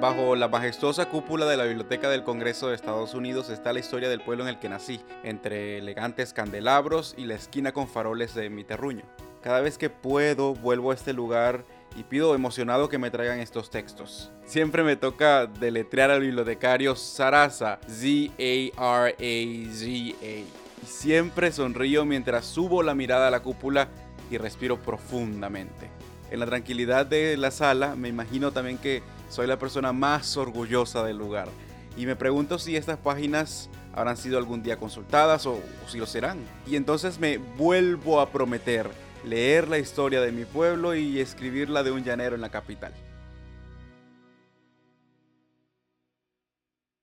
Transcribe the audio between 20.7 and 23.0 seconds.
siempre sonrío mientras subo la